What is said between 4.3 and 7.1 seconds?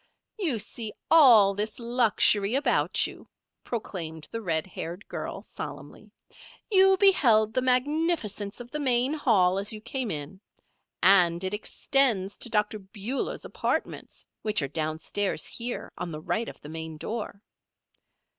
the red haired girl, solemnly. "You